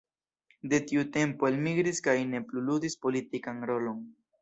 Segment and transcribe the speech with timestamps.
[0.71, 4.07] De tiu tempo elmigris kaj ne plu ludis politikan rolon.